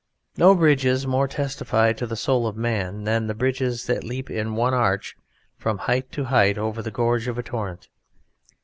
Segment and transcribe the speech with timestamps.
[0.35, 4.55] No bridges more testify to the soul of man than the bridges that leap in
[4.55, 5.15] one arch
[5.59, 7.87] from height to height over the gorge of a torrent.